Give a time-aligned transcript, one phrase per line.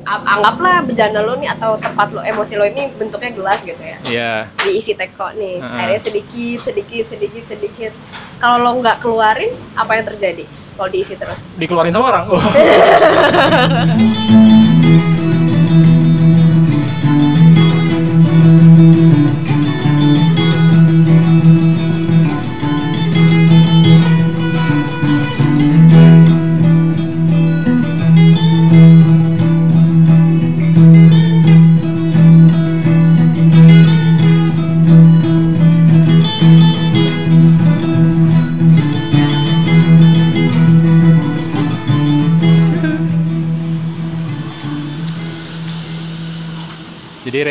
[0.00, 4.32] anggaplah bejana lo nih atau tempat lo emosi lo ini bentuknya gelas gitu ya Iya.
[4.60, 5.78] diisi teko nih Heeh.
[5.80, 7.90] airnya sedikit sedikit sedikit sedikit
[8.38, 12.24] kalau lo nggak keluarin apa yang terjadi kalau diisi terus Dikeluarin sama orang.
[12.30, 12.40] Oh.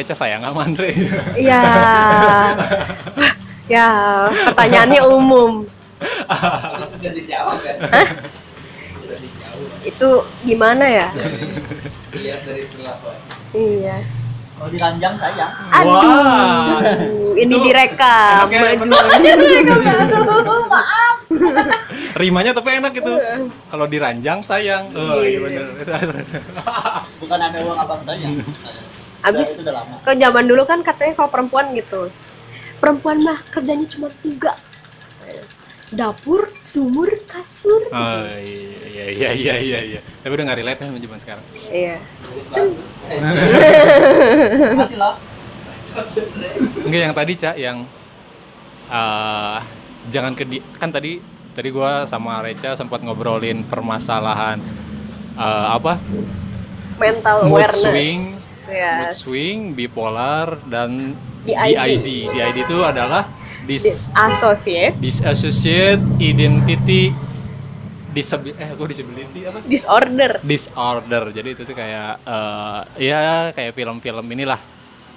[0.10, 0.90] Reca sayang sama Andre.
[1.38, 1.62] Iya.
[3.78, 3.90] ya,
[4.58, 5.70] pertanyaannya umum.
[6.02, 7.78] Itu sudah dijawab kan?
[9.86, 11.14] Itu gimana ya?
[12.18, 13.22] Lihat dari perlakuan.
[13.54, 14.02] Iya.
[14.58, 15.52] Kalau diranjang sayang.
[15.78, 16.82] Aduh, Wah.
[17.38, 18.50] ini Itu direkam.
[18.50, 20.66] Aduh.
[20.74, 21.18] Maaf.
[22.18, 23.14] Rimanya tapi enak gitu.
[23.70, 24.90] Kalau diranjang sayang.
[24.98, 25.70] Oh, iya bener.
[27.22, 28.34] Bukan ada uang abang sayang.
[29.20, 32.08] Abis udah ke zaman dulu kan katanya kalau perempuan gitu.
[32.80, 34.56] Perempuan mah kerjanya cuma tiga.
[35.90, 37.82] Dapur, sumur, kasur.
[37.90, 40.00] Oh iya iya iya iya iya.
[40.22, 41.46] Tapi udah nggak relate ya sama zaman sekarang.
[41.68, 41.98] Iya.
[44.78, 45.16] Masih loh.
[46.86, 47.78] Enggak yang tadi Cak yang
[48.90, 49.60] eh
[50.10, 50.46] jangan ke
[50.78, 51.22] kan tadi
[51.54, 54.62] tadi gua sama Reca sempat ngobrolin permasalahan
[55.38, 55.98] eh, apa
[57.02, 57.82] Mental mood awareness.
[57.82, 58.22] swing,
[58.70, 59.18] mood Yes.
[59.18, 61.74] swing, bipolar dan DID.
[61.74, 62.08] DID.
[62.30, 63.28] DID itu adalah
[63.66, 67.14] dis Disassociate, disassociate identity
[68.10, 70.32] disabi eh gue disability apa disorder.
[70.42, 74.58] disorder jadi itu tuh kayak eh, ya kayak film-film inilah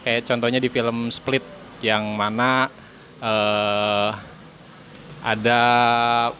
[0.04, 1.40] kayak contohnya di film Split
[1.80, 2.68] yang mana
[3.16, 4.10] eh,
[5.24, 5.60] ada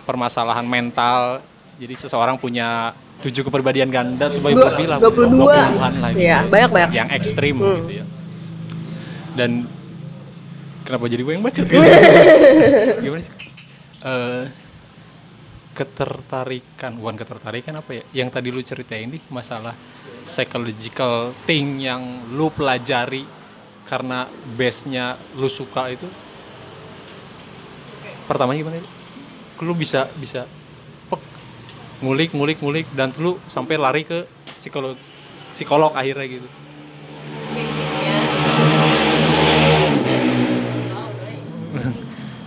[0.04, 1.40] permasalahan mental
[1.80, 2.92] jadi seseorang punya
[3.22, 5.30] tujuh kepribadian ganda tuh banyak Dua- lebih lah 22.
[5.32, 6.38] 20-an lah gitu Iya, ya.
[6.44, 6.90] banyak-banyak.
[6.92, 7.76] yang ekstrim Hmm.
[7.80, 8.04] gitu ya
[9.32, 9.50] dan
[10.82, 11.60] kenapa jadi gue yang baca
[13.02, 13.34] gimana sih
[14.02, 14.44] Eh,
[15.72, 19.72] ketertarikan bukan ketertarikan apa ya yang tadi lu ceritain nih masalah
[20.22, 23.22] psychological thing yang lu pelajari
[23.84, 26.04] karena base-nya lu suka itu
[28.24, 28.82] pertama gimana
[29.58, 30.44] lu bisa bisa
[32.02, 34.98] ngulik ngulik ngulik dan lu sampai lari ke psikolog
[35.54, 36.48] psikolog akhirnya gitu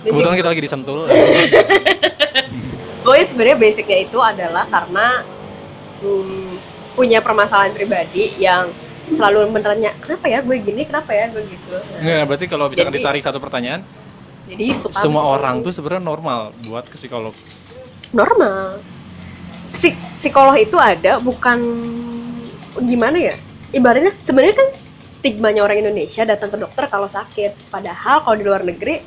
[0.05, 1.09] kebetulan kita lagi disentul
[3.05, 5.21] Pokoknya sebenarnya basicnya itu adalah karena
[6.01, 6.57] hmm,
[6.97, 8.73] punya permasalahan pribadi yang
[9.05, 11.77] selalu menanya kenapa ya gue gini, kenapa ya gue gitu.
[12.01, 13.85] Nggak, berarti kalau misalkan Jadi- ditarik satu pertanyaan
[14.49, 15.65] Jadi semua orang psikolog.
[15.69, 17.37] tuh sebenarnya normal buat ke psikolog
[18.09, 18.81] normal.
[19.75, 21.59] Psik psikolog itu ada bukan
[22.81, 23.35] gimana ya?
[23.69, 24.67] Ibaratnya sebenarnya kan
[25.19, 27.67] stigmanya orang Indonesia datang ke dokter kalau sakit.
[27.67, 29.03] Padahal kalau di luar negeri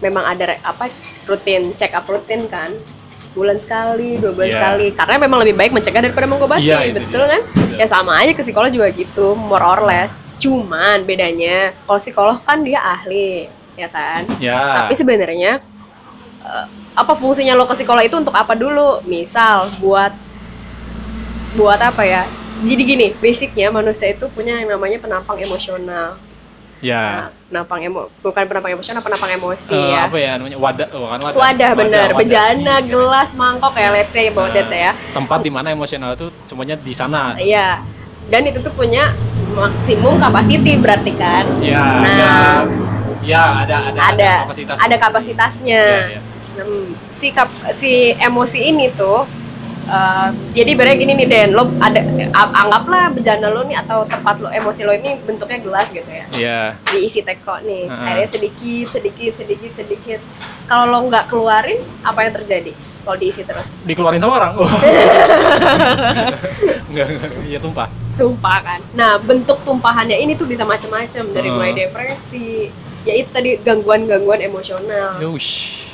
[0.00, 0.88] memang ada apa
[1.24, 2.72] rutin check up rutin kan
[3.30, 4.56] bulan sekali, dua bulan Iya.
[4.58, 4.86] sekali.
[4.90, 7.30] Karena memang lebih baik mencegah daripada mengobati, Iya, itu betul dia.
[7.30, 7.40] kan?
[7.46, 7.78] Betul.
[7.78, 10.18] Ya sama aja ke psikolog juga gitu, more or less.
[10.36, 13.46] Cuman bedanya kalau psikolog kan dia ahli,
[13.78, 14.26] ya kan?
[14.42, 15.62] ya Tapi sebenarnya
[16.42, 19.00] eh, apa fungsinya lo ke psikolog itu untuk apa dulu?
[19.04, 20.12] Misal buat
[21.52, 22.22] buat apa ya?
[22.60, 26.20] Jadi gini, basicnya manusia itu punya yang namanya penampang emosional.
[26.80, 30.08] ya Nah, penampang emo bukan penampang emosional, penampang emosi Eh, ya.
[30.08, 32.16] apa ya namanya wadah oh, kan wadah Wadah wadah.
[32.16, 32.88] bejana, Iya.
[32.88, 34.96] gelas, mangkok kayak let's say about that ya.
[35.12, 37.84] tempat di mana emosional itu semuanya di sana Iya.
[38.26, 39.12] Dan itu tuh punya
[39.52, 41.44] maksimum capacity berarti kan?
[41.60, 42.16] ya Nah.
[42.16, 42.32] ya
[43.20, 45.82] ya ada ada ada kapasitas ada kapasitasnya.
[45.84, 46.20] Ya, ya.
[46.62, 46.94] Hmm,
[47.72, 49.24] si emosi ini tuh
[49.90, 52.00] eh, jadi berarti gini nih Den, lo ada
[52.32, 56.24] anggaplah bejana lo nih atau tempat lo emosi lo ini bentuknya gelas gitu ya.
[56.36, 56.60] Iya.
[56.92, 58.06] Diisi teko nih, Heeh.
[58.06, 60.20] airnya sedikit, sedikit, sedikit, sedikit.
[60.70, 62.72] Kalau lo nggak keluarin, apa yang terjadi?
[63.00, 64.68] Kalau diisi terus, dikeluarin sama orang oh.
[66.92, 67.88] enggak enggak iya tumpah
[68.20, 68.80] tumpah kan.
[68.92, 71.56] Nah, bentuk tumpahannya ini tuh bisa macam-macam dari Heeh.
[71.56, 72.68] mulai depresi,
[73.08, 75.16] ya itu tadi gangguan-gangguan emosional.
[75.24, 75.88] Yush.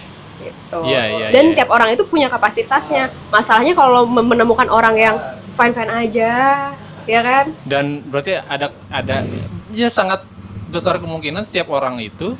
[0.46, 0.78] Gitu.
[0.86, 1.62] Iya, iya, Dan iya.
[1.62, 3.10] tiap orang itu punya kapasitasnya.
[3.34, 5.16] Masalahnya kalau menemukan orang yang
[5.56, 6.32] fine fine aja,
[7.06, 7.54] ya kan?
[7.64, 9.24] dan berarti ada ada
[9.70, 10.26] ya sangat
[10.68, 12.34] besar kemungkinan setiap orang itu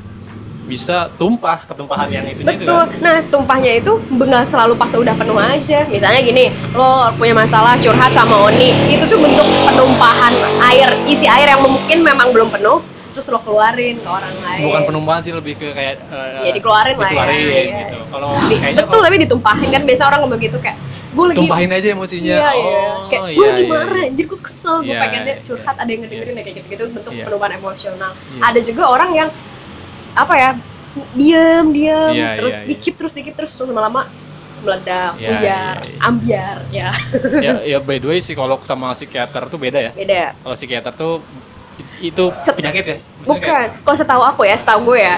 [0.67, 2.91] bisa tumpah ketumpahan yang itu itu Betul.
[2.91, 5.87] kan Nah, tumpahnya itu nggak selalu pas udah penuh aja.
[5.87, 10.35] Misalnya gini, lo punya masalah curhat sama Oni, itu tuh bentuk penumpahan
[10.67, 12.83] air isi air yang mungkin memang belum penuh
[13.17, 17.01] terus lo keluarin ke orang lain bukan penumpahan sih lebih ke kayak Ya, eh, dikeluarin
[17.01, 17.65] lah ya, iya.
[17.89, 21.71] gitu kalau betul kalau tapi ditumpahin kan biasa orang ngomong gitu kayak gue lagi tumpahin
[21.73, 22.77] aja emosinya Iya, iya.
[22.77, 24.11] oh Kayak iya, gue lagi iya, marah, iya.
[24.13, 25.45] anjir gue kesel, gue Iya, pengennya iya.
[25.49, 27.25] curhat, ada yang ngedengerin ya kayak gitu-gitu bentuk Iya.
[27.25, 28.11] penumpahan emosional.
[28.13, 28.41] Iya.
[28.45, 29.29] Ada juga orang yang
[30.13, 30.51] apa ya,
[31.13, 32.69] diem, diem, Iya, terus iya, iya.
[32.69, 34.03] dikit, terus dikit, terus lama-lama
[34.61, 35.99] meledak, Iya, buyar, iya, iya.
[36.03, 36.89] ambiar, ya
[37.39, 40.23] ya, ya by the way psikolog sama psikiater tuh beda ya beda.
[40.35, 41.21] kalau psikiater tuh
[41.99, 45.17] itu Set- penyakit ya Maksudnya Bukan, kayak- kalau setahu aku ya, setahu gue ya.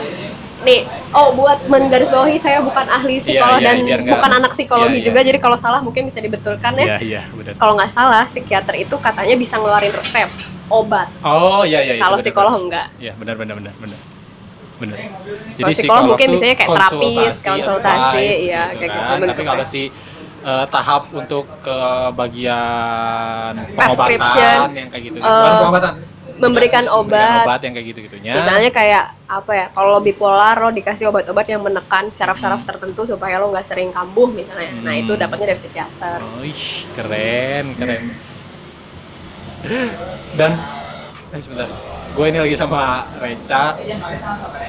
[0.59, 0.81] Nih,
[1.15, 4.99] oh buat menggarisbawahi saya bukan ahli psikolog Iya, iya, dan biar nggak- bukan anak psikologi
[4.99, 5.27] iya, juga, iya.
[5.31, 6.99] jadi kalau salah mungkin bisa dibetulkan ya.
[6.99, 7.23] iya iya
[7.55, 10.27] Kalau nggak salah, psikiater itu katanya bisa ngeluarin resep
[10.67, 11.07] obat.
[11.23, 12.65] oh iya iya iya, kalau psikolog benar.
[12.67, 12.87] enggak.
[12.99, 14.01] Iya benar benar benar benar.
[14.79, 14.97] Benar.
[15.59, 19.09] Kalau psikolog mungkin tuh misalnya kayak terapis, konsultasi, iya, gitu kayak gitu kan.
[19.09, 19.51] Tapi bentuknya.
[19.51, 19.83] kalau si
[20.39, 21.79] eh, tahap untuk ke
[22.15, 25.95] bagian pengobatan yang kayak gitu, bukan eh, pengobatan.
[26.39, 27.45] Memberikan obat.
[27.45, 28.33] obat yang kayak gitu-gitunya.
[28.35, 29.67] Misalnya kayak apa ya?
[29.71, 34.31] Kalau lo bipolar lo dikasih obat-obat yang menekan syaraf-syaraf tertentu supaya lo nggak sering kambuh
[34.31, 34.71] misalnya.
[34.81, 35.21] Nah itu Hmm.
[35.21, 36.19] dapatnya dari psikiater.
[36.19, 36.41] Oh,
[36.95, 38.03] keren, keren.
[40.33, 40.51] Dan
[41.29, 41.69] eh sebentar.
[42.15, 43.77] Gue ini lagi sama Reca,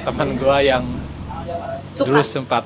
[0.04, 0.84] teman gue yang
[1.90, 2.06] Suka.
[2.06, 2.62] dulu sempat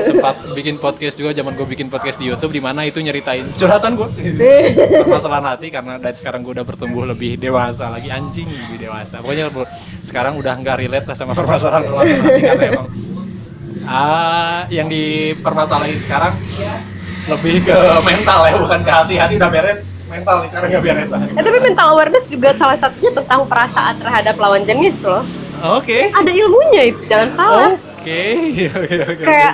[0.00, 3.92] sempat bikin podcast juga zaman gue bikin podcast di YouTube di mana itu nyeritain curhatan
[3.94, 4.08] gue
[5.04, 9.52] permasalahan hati karena dari sekarang gue udah bertumbuh lebih dewasa lagi anjing lebih dewasa pokoknya
[10.02, 12.86] sekarang udah nggak relate lah sama permasalahan permasalahan hati karena emang
[13.84, 16.32] ah yang dipermasalahin sekarang
[17.28, 19.80] lebih ke mental ya bukan ke hati hati udah beres
[20.10, 21.10] mental nih sekarang nggak beres.
[21.14, 25.22] Eh tapi mental awareness juga salah satunya tentang perasaan terhadap lawan jenis loh.
[25.62, 27.70] oke Ada ilmunya itu, jangan salah.
[27.78, 28.20] oke oke
[29.04, 29.52] oke Kayak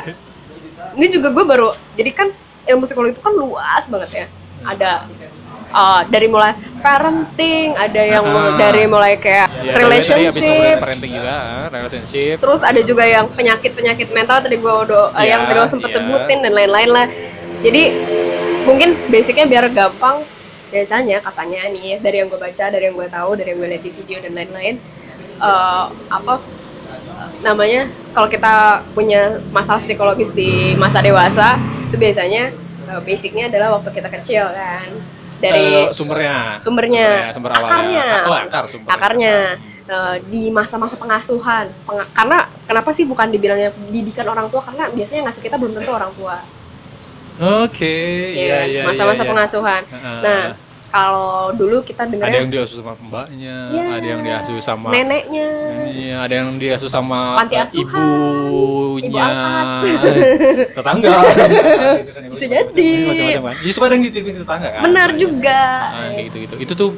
[0.96, 2.28] ini juga gue baru jadi kan
[2.66, 4.26] ilmu psikologi itu kan luas banget ya.
[4.66, 4.90] Ada
[5.70, 8.58] uh, dari mulai parenting, ada yang Ah.
[8.58, 14.42] dari mulai kayak Ya, relationship, parenting juga ah, relationship terus ada juga yang penyakit-penyakit mental
[14.42, 15.96] tadi gue udah uh, Iya, yang tadi lo sempet iya.
[16.00, 17.06] sebutin dan lain-lain lah.
[17.62, 17.82] Jadi
[18.66, 20.26] mungkin basicnya biar gampang
[20.66, 23.84] biasanya katanya nih dari yang gue baca, dari yang gue tahu, dari yang gue lihat
[23.86, 24.74] di video dan lain-lain
[25.38, 26.34] eh, apa
[27.46, 28.54] namanya kalau kita
[28.90, 31.54] punya masalah psikologis di masa dewasa
[31.86, 32.50] itu biasanya
[32.86, 34.90] eh, basicnya adalah waktu kita kecil kan.
[35.36, 36.56] Dari Eh, sumbernya.
[36.64, 37.68] sumbernya, sumber awalnya.
[37.68, 38.94] Akarnya, oh, akar sumbernya.
[38.96, 39.36] akarnya.
[39.86, 41.68] Eh, di masa-masa pengasuhan.
[41.84, 44.64] Penga- karena kenapa sih bukan dibilangnya didikan orang tua?
[44.64, 46.40] Karena biasanya ngasuh kita belum tentu orang tua.
[47.36, 48.32] Oke.
[48.32, 49.30] Ya iya iya masa-masa iya, iya.
[49.30, 49.82] pengasuhan.
[49.92, 50.18] Heeh.
[50.24, 50.42] nah
[50.86, 53.82] kalau dulu kita ada dengarnya yang diasuh sama mbaknya Iya.
[53.92, 55.48] ada yang diasuh sama neneknya
[55.86, 59.26] Iya, ada yang diasuh sama Panti eh, asuhan, ibunya,
[59.82, 59.96] ibu
[60.76, 61.08] tetangga.
[61.98, 62.90] gitu Bisa jadi.
[63.02, 63.54] macam-macam kan.
[63.56, 64.82] Ya, suka ada yang dititipin tetangga kan.
[64.82, 66.54] benar juga Nah, kayak gitu-gitu.
[66.58, 66.90] Itu tuh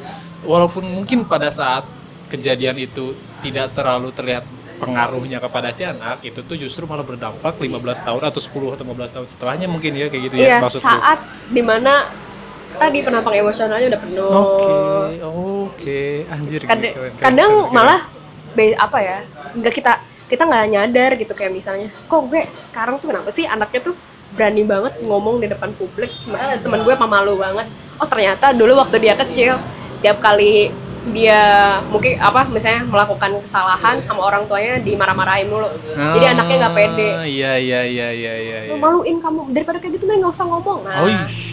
[0.43, 1.87] walaupun mungkin pada saat
[2.27, 4.43] kejadian itu tidak terlalu terlihat
[4.77, 7.67] pengaruhnya kepada si anak, itu tuh justru malah berdampak 15
[7.99, 10.87] tahun atau 10 atau 15 tahun setelahnya mungkin ya kayak gitu iya ya maksud lu.
[10.87, 12.07] saat di mana
[12.77, 14.75] tadi penampang emosionalnya udah penuh Oke,
[15.23, 16.61] oke, anjir.
[16.63, 17.75] Kad- keren, keren, kadang keren, keren.
[17.75, 18.01] malah
[18.53, 19.17] be- apa ya
[19.55, 19.93] nggak kita
[20.29, 23.95] kita nggak nyadar gitu kayak misalnya kok gue sekarang tuh kenapa sih anaknya tuh
[24.29, 27.65] berani banget ngomong di depan publik ada teman gue pemalu banget
[27.97, 29.57] oh ternyata dulu waktu dia kecil
[29.99, 30.69] tiap kali
[31.09, 31.41] dia
[31.87, 35.65] mungkin apa misalnya melakukan kesalahan sama orang tuanya dimarah-marahin mulu
[35.95, 38.59] jadi anaknya nggak pede Ah, Iya, iya, iya, iya, iya.
[38.67, 38.69] iya.
[38.69, 41.07] "Lu maluin kamu daripada kayak gitu mending nggak usah ngomong nah Oh,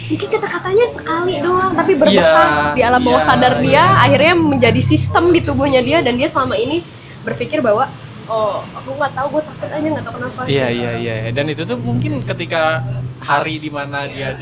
[0.07, 3.85] mungkin kata-katanya sekali doang tapi berbekas Iya, di alam bawah iya, sadar dia iya.
[4.03, 6.83] akhirnya menjadi sistem di tubuhnya dia dan dia selama ini
[7.23, 7.87] berpikir bahwa
[8.27, 11.63] oh aku nggak tahu gue takut aja nggak tahu kenapa Iya iya iya dan itu
[11.63, 12.83] tuh mungkin ketika
[13.17, 14.35] hari di mana dia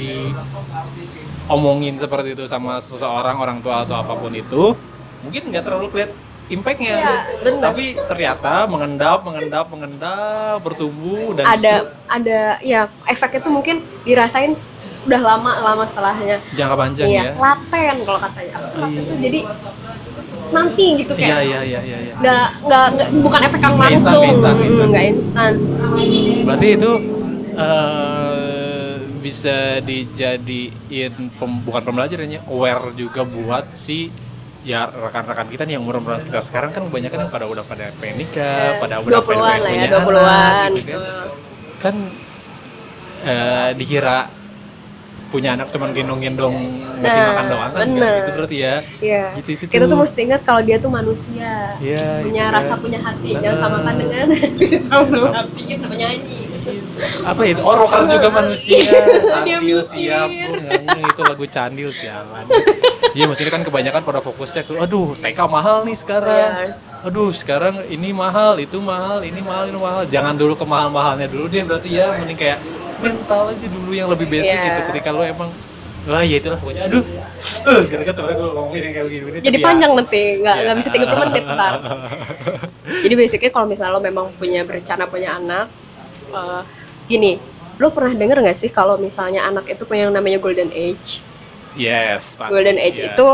[1.46, 4.74] diomongin seperti itu sama seseorang orang tua atau apa pun itu
[5.26, 6.16] mungkin nggak terlalu kelihatan
[6.46, 6.94] impactnya.
[6.94, 7.62] Iya, bener.
[7.62, 14.54] tapi ternyata mengendap mengendap mengendap bertumbuh dan ada justru ada ya efeknya tuh mungkin dirasain
[15.10, 16.38] udah lama lama setelahnya.
[16.54, 17.32] Jangka panjang iya ya.
[17.38, 18.56] laten kalau katanya.
[18.62, 19.40] Tuh laten tuh jadi
[20.46, 22.14] nanti gitu iya kayak iya iya iya iya.
[22.22, 24.22] nggak nggak nggak- bukan efek yang instan, langsung.
[24.22, 24.88] nggak instan, instan.
[24.94, 25.54] nggak instan.
[26.46, 26.92] berarti itu
[27.58, 28.94] eh,
[29.26, 34.14] bisa dijadiin pem- bukan pembelajarannya aware juga buat si
[34.66, 38.26] ya rekan-rekan kita nih yang umur-umuran kita sekarang kan kebanyakan yang pada udah pada pengen
[38.26, 41.02] nikah, pada udah 20-an lah ya, punya 20-an anak, gitu kan.
[41.06, 41.30] gitu.
[41.78, 41.96] Kan
[43.22, 44.18] eh, dikira
[45.30, 46.56] punya anak cuman gendong-gendong
[47.04, 48.14] ngasih Nah, makan doang kan bener.
[48.24, 48.76] gitu berarti ya.
[49.04, 49.24] Iya.
[49.38, 51.76] Gitu, itu Kita tuh mesti ingat kalau dia tuh manusia.
[51.78, 52.80] Iya, punya itu rasa kan.
[52.82, 53.30] punya hati.
[53.36, 53.42] Nah.
[53.44, 54.26] Jangan samakan dengan
[54.90, 56.55] sama hati kita penyanyi.
[57.24, 58.78] Apa ya oh rocker juga manusia
[59.24, 59.86] candil mikir.
[59.86, 62.46] siap nggak nge, itu lagu candil sialan
[63.14, 66.74] iya maksudnya kan kebanyakan pada fokusnya ke aduh TK mahal nih sekarang Iya.
[67.06, 71.26] aduh sekarang ini mahal itu mahal ini mahal ini mahal jangan dulu ke mahal mahalnya
[71.26, 72.60] dulu deh berarti ya mending kayak
[72.98, 74.66] mental aja dulu yang lebih basic Iya.
[74.66, 75.52] gitu ketika lo emang
[76.06, 79.92] Wah ya itulah pokoknya aduh eh gara-gara sebenarnya gue ngomongin yang kayak begini Jadi panjang
[79.98, 81.74] nanti, nggak nggak bisa 30 menit ntar.
[81.82, 83.02] Iya.
[83.02, 85.66] Jadi basically kalau misalnya lo memang punya berencana punya anak,
[86.30, 86.62] eh,
[87.06, 87.38] gini,
[87.78, 91.22] lo pernah denger nggak sih kalau misalnya anak itu punya yang namanya golden age?
[91.76, 93.12] yes pasti, golden age iya.
[93.14, 93.28] itu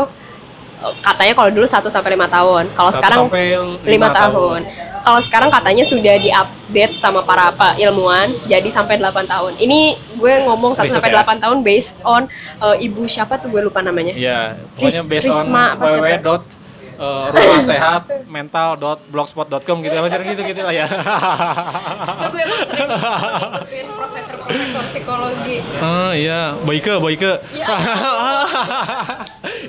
[0.98, 2.66] katanya kalau dulu 1 sampai lima tahun.
[2.74, 4.60] Kalau sekarang lima lima tahun.
[5.02, 9.52] Kalau sekarang katanya sudah diupdate sama para apa ilmuwan jadi sampai 8 tahun.
[9.62, 11.22] Ini gue ngomong 1 Riset sampai ya?
[11.22, 12.26] 8 tahun based on
[12.58, 14.14] eh, ibu siapa tuh gue lupa namanya.
[14.14, 16.61] Iya, pokoknya Ris- based on Risma www
[16.94, 20.86] eh, rumah sehat mental dot blogspot.com gitu macam gitu gitu lah ya.
[20.86, 25.56] Nah, gue emang sering ngikutin profesor-profesor psikologi.
[25.78, 27.32] Ah iya, Boyke, Boyke.
[27.50, 27.66] Iya.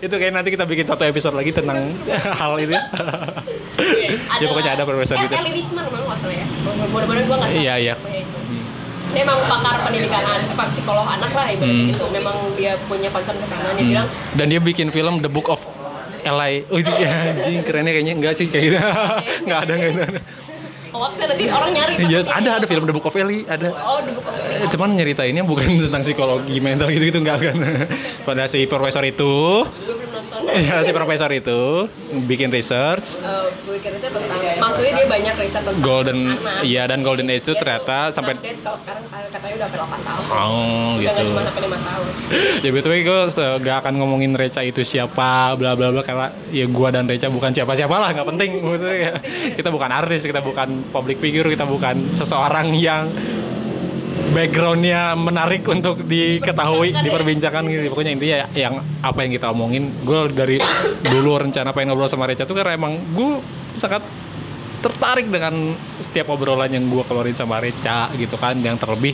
[0.01, 1.77] itu kayak nanti kita bikin satu episode lagi tentang
[2.33, 2.71] hal itu.
[2.71, 2.81] ya.
[4.33, 5.31] Ya, pokoknya ada profesor gitu.
[5.31, 6.45] Eli Risman memang nggak salah ya.
[6.89, 7.61] Mudah-mudahan gue nggak salah.
[7.61, 7.93] Iya, iya.
[9.13, 11.89] Memang pakar pendidikan anak, psikolog anak lah ibaratnya Hmm.
[11.89, 12.03] gitu.
[12.09, 13.71] Memang dia punya concern ke sana.
[13.73, 15.63] Dia bilang, Dan dia bikin film The Book of
[16.23, 16.53] Eli.
[16.71, 18.77] Oh, itu ya, anjing kerennya kayaknya enggak sih kayak gitu.
[19.45, 20.21] Enggak ada enggak ada.
[20.93, 21.93] hoax nanti orang nyari.
[22.05, 22.57] Yes, ada gitu.
[22.61, 23.73] ada film The Book of Eli, ada.
[23.73, 24.61] Oh, the book of Eli.
[24.61, 27.57] Eh, cuman nyeritainnya bukan tentang psikologi mental gitu gitu enggak kan
[28.29, 29.65] pada si profesor itu
[30.43, 30.75] Gue belum nonton.
[30.75, 31.61] ya si profesor itu
[32.27, 33.15] bikin research
[33.63, 36.61] gue kira sih tentang maksudnya dia banyak riset tentang golden anak.
[36.67, 40.23] iya dan golden age itu ternyata sampai update kalau sekarang katanya udah sampai 8 tahun.
[40.27, 42.05] oh Udah gitu cuma sampai 5 tahun.
[42.65, 43.19] ya betul gue
[43.63, 47.55] gak akan ngomongin Reca itu siapa bla bla bla karena ya gua dan Reca bukan
[47.55, 49.13] siapa siapa lah nggak penting maksudnya ya.
[49.55, 53.07] kita bukan artis kita bukan public figure kita bukan seseorang yang
[54.33, 57.93] backgroundnya menarik untuk diketahui diperbincangkan gitu.
[57.93, 60.57] Pokoknya intinya yang apa yang kita omongin gue dari
[61.05, 63.39] dulu rencana pengen ngobrol sama Reca tuh karena emang gue
[63.77, 64.01] sangat
[64.83, 68.57] tertarik dengan setiap obrolan yang gue keluarin sama Reca gitu kan.
[68.57, 69.13] Yang terlebih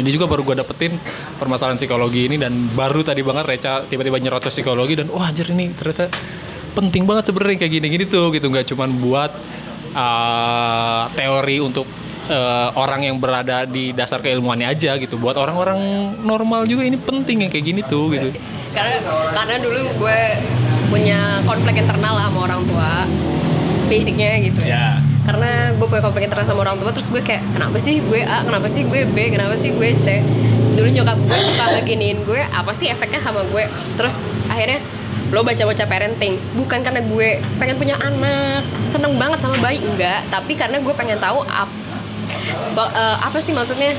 [0.00, 0.96] ini juga baru gue dapetin
[1.36, 5.76] permasalahan psikologi ini dan baru tadi banget Reca tiba-tiba nyerocos psikologi dan wah anjir ini
[5.76, 6.08] ternyata
[6.72, 8.48] penting banget sebenarnya kayak gini-gini tuh gitu.
[8.48, 9.30] Nggak cuman buat
[9.92, 11.84] uh, teori untuk
[12.32, 15.20] uh, orang yang berada di dasar keilmuannya aja gitu.
[15.20, 15.78] Buat orang-orang
[16.24, 18.32] normal juga ini penting yang kayak gini tuh gitu.
[18.72, 18.96] Karena
[19.36, 20.20] karena dulu gue
[20.88, 23.04] punya konflik internal lah sama orang tua
[23.92, 24.64] basicnya gitu.
[24.64, 24.96] Ya.
[25.22, 28.42] Karena gue punya konflik internal sama orang tua terus gue kayak kenapa sih gue A?
[28.42, 29.28] Kenapa sih gue B?
[29.28, 30.24] Kenapa sih gue C?
[30.72, 33.68] Dulu nyokap gue suka ngeginiin gue apa sih efeknya sama gue?
[34.00, 34.80] Terus akhirnya
[35.32, 40.24] lo baca-baca parenting bukan karena gue pengen punya anak seneng banget sama bayi enggak.
[40.32, 41.72] Tapi karena gue pengen tahu ap-
[42.76, 43.94] eh, apa sih maksudnya?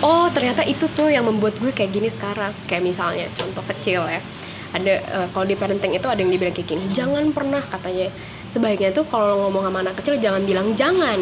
[0.00, 2.52] Oh ternyata itu tuh yang membuat gue kayak gini sekarang.
[2.64, 4.20] Kayak misalnya contoh kecil ya.
[4.70, 8.08] Ada eh, kalau di parenting itu ada yang dibilang kayak gini jangan pernah katanya.
[8.48, 11.20] Sebaiknya tuh kalau ngomong sama anak kecil jangan bilang jangan.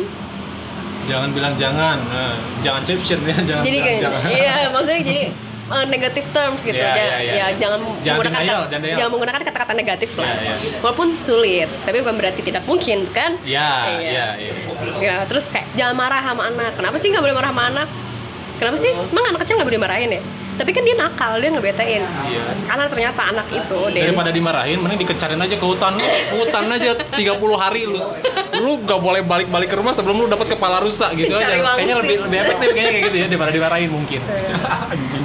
[1.09, 1.97] Jangan bilang jangan.
[1.97, 4.21] Nah, jangan caption ya jangan jadi bilang kayak jangan.
[4.31, 5.23] iya maksudnya jadi
[5.69, 6.81] eh, negative terms gitu.
[6.81, 7.33] Iya, ya, iya, iya.
[7.33, 10.33] ya jangan, Jangan menggunakan denial, kata- jangan jangan menggunakan kata-kata negatif lah.
[10.33, 10.79] Iya, iya.
[10.81, 13.37] walaupun sulit tapi bukan berarti tidak mungkin kan?
[13.45, 13.71] Ya,
[14.01, 14.27] ya.
[14.99, 16.73] Ya, terus kayak jangan marah sama anak.
[16.79, 17.89] Kenapa sih nggak boleh marah sama anak?
[18.59, 18.91] Kenapa sih?
[18.91, 20.23] Emang anak kecil nggak boleh marahin ya
[20.59, 22.43] tapi kan dia nakal dia ngebetain Iya.
[22.67, 25.95] karena ternyata anak itu dia daripada dimarahin mending dikecarin aja ke hutan.
[25.95, 27.15] Ke hutan aja 30
[27.55, 28.03] hari lu
[28.59, 31.63] lu gak boleh balik-balik ke rumah sebelum lu dapat kepala rusak gitu Cari aja.
[31.71, 34.21] kayaknya lebih lebih efektif kayaknya kayak gitu ya daripada dimarahin mungkin.
[34.93, 35.25] Anjing.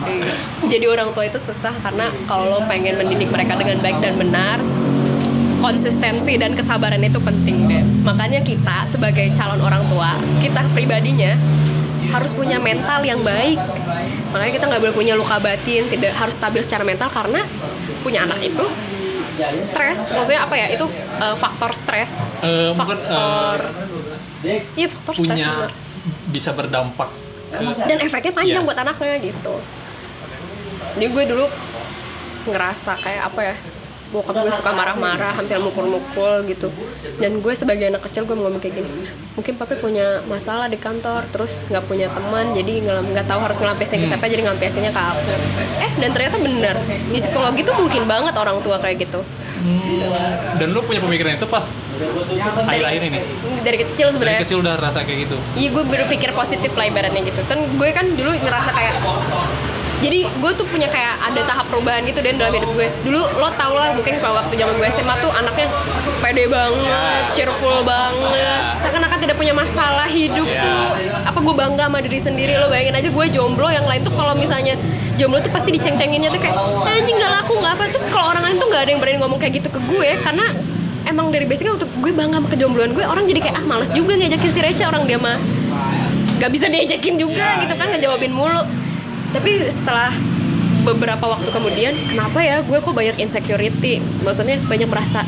[0.64, 4.58] Jadi orang tua itu susah karena kalau lo pengen mendidik mereka dengan baik dan benar
[5.60, 11.40] konsistensi dan kesabaran itu penting deh makanya kita sebagai calon orang tua kita pribadinya
[12.14, 13.58] harus punya mental yang baik.
[14.30, 17.42] Makanya kita nggak boleh punya luka batin tidak harus stabil secara mental karena
[18.06, 18.66] punya anak itu
[19.52, 20.14] stres.
[20.14, 20.68] Maksudnya apa ya?
[20.70, 20.86] Itu
[21.18, 22.30] eh, faktor stres.
[22.46, 23.60] Eh, mungkin, faktor
[24.78, 25.50] iya faktor stres punya
[26.30, 27.10] bisa berdampak
[27.54, 28.68] ke dan efeknya panjang Iya.
[28.68, 29.56] buat anaknya gitu.
[30.94, 31.46] Jadi gue dulu
[32.44, 33.56] ngerasa kayak apa ya
[34.14, 36.70] bokap gue suka marah-marah hampir mukul-mukul gitu.
[37.18, 38.90] Dan gue sebagai anak kecil gue ngomong kayak gini
[39.34, 43.58] mungkin papi punya masalah di kantor terus nggak punya teman jadi nggak nggak tahu harus
[43.58, 45.22] ngelampiasin ke siapa jadi ngelampiasinnya ke aku.
[45.82, 46.76] Eh dan ternyata bener.
[47.10, 49.26] Di psikologi tuh mungkin banget orang tua kayak gitu.
[50.60, 51.66] Dan lu punya pemikiran itu pas
[52.68, 53.20] akhir-akhir ini?
[53.64, 54.42] dari kecil dari sebenarnya.
[54.44, 55.38] kecil udah rasa kayak gitu?
[55.56, 57.42] Iya gue berpikir positif lah ibaratnya gitu.
[57.48, 58.94] Kan gue kan dulu ngerasa kayak
[60.04, 62.92] jadi gue tuh punya kayak ada tahap perubahan gitu dan dalam hidup gue.
[63.08, 65.72] Dulu lo tau lah mungkin kalau waktu zaman gue SMA tuh anaknya
[66.20, 68.76] pede banget cheerful banget.
[68.84, 70.84] Seakan-akan tidak punya masalah hidup tuh.
[71.24, 72.60] Apa gue bangga sama diri sendiri?
[72.60, 74.76] Lo bayangin aja gue jomblo yang lain tuh kalau misalnya
[75.16, 77.84] jomblo tuh pasti diceng-cenginnya tuh kayak "Eh, anjing gak laku nggak apa.
[77.88, 80.52] Terus kalau orang lain tuh nggak ada yang berani ngomong kayak gitu ke gue karena
[81.08, 84.20] emang dari basicnya waktu gue bangga sama kejombloan gue orang jadi kayak ah males juga
[84.20, 85.36] ngajakin si Reca orang dia mah
[86.40, 88.83] gak bisa diajakin juga gitu kan ngejawabin mulu
[89.34, 90.14] tapi setelah
[90.84, 94.00] beberapa waktu kemudian kenapa ya gue kok banyak insecurity?
[94.22, 95.26] Maksudnya banyak merasa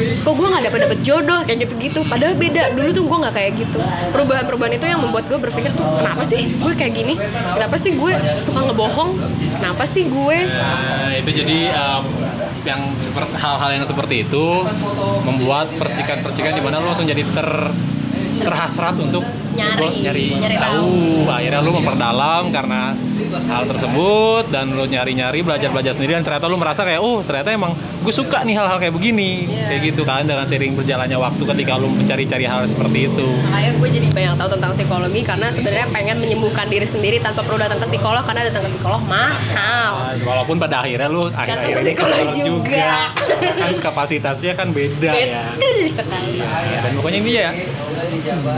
[0.00, 1.40] kok gue nggak dapet dapet jodoh?
[1.46, 2.76] Kayak gitu gitu padahal beda.
[2.76, 3.78] Dulu tuh gue nggak kayak gitu.
[4.12, 7.14] Perubahan perubahan itu yang membuat gue berpikir tuh kenapa sih gue kayak gini?
[7.56, 9.10] Kenapa sih gue suka ngebohong?
[9.56, 12.04] Kenapa sih gue Nah, itu jadi um,
[12.60, 14.46] yang seperti hal-hal yang seperti itu
[15.24, 17.48] membuat percikan-percikan di mana lo langsung jadi ter
[18.40, 21.26] terhasrat untuk Nyari, nyari, nyari tahu.
[21.26, 22.94] Akhirnya lo memperdalam karena
[23.32, 27.72] hal tersebut dan lo nyari-nyari belajar-belajar sendiri dan ternyata lo merasa kayak oh ternyata emang
[28.00, 29.66] gue suka nih hal-hal kayak begini Iya.
[29.68, 33.28] kayak gitu kan dengan sering berjalannya waktu ketika lo mencari-cari hal seperti itu.
[33.42, 37.58] makanya gue jadi banyak tahu tentang psikologi karena sebenarnya pengen menyembuhkan diri sendiri tanpa perlu
[37.58, 41.84] datang ke psikolog karena datang ke psikolog mahal Nah, walaupun pada akhirnya lu akhir-akhir ini
[41.86, 42.90] psikolog keluar juga.
[43.54, 45.42] kan kapasitasnya kan beda ya.
[45.52, 47.50] betul sekali Ya, dan pokoknya ini ya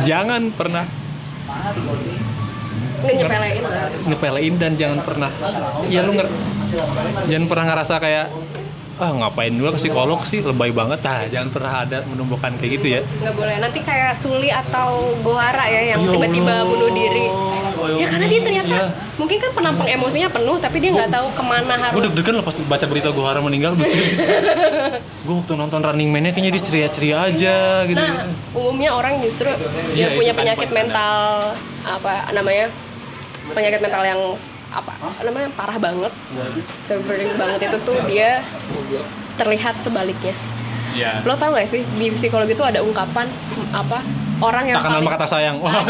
[0.02, 0.84] jangan pernah
[3.02, 3.16] nggak
[4.06, 4.60] nyepelein lah.
[4.62, 5.30] Dan jangan pernah.
[5.86, 6.28] Ya lu nger
[7.28, 8.26] jangan pernah ngerasa kayak
[9.02, 10.40] ah ngapain gua ke psikolog sih?
[10.40, 11.02] Lebay banget.
[11.02, 13.00] Ah jangan pernah ada menumbuhkan kayak gitu ya.
[13.02, 13.56] Nggak boleh.
[13.58, 17.26] Nanti kayak Suli atau Gohara ya yang Ya tiba-tiba bunuh diri.
[17.82, 18.86] Ya karena dia ternyata Iya.
[19.18, 22.44] mungkin kan penampung emosinya penuh tapi dia nggak tahu ke mana gue harus deg-degan loh
[22.46, 23.74] pas baca berita Gohara meninggal.
[23.74, 23.90] Gue
[25.26, 27.56] gue waktu nonton Running Man-nya kayaknya dia ceria-ceria aja
[27.86, 29.50] gitu nah umumnya orang justru
[29.94, 31.18] Iya, yang punya kan penyakit mental
[31.82, 32.70] apa namanya
[33.50, 34.20] penyakit mental yang
[34.72, 34.92] apa
[35.26, 36.12] namanya parah banget.
[36.78, 38.40] Severe banget itu tuh dia
[39.36, 40.32] terlihat sebaliknya.
[40.92, 43.24] Ya lo tau gak sih di psikologi itu ada ungkapan
[43.72, 44.04] apa
[44.44, 45.56] orang yang tak kenal paling kata sayang.
[45.60, 45.84] Wah.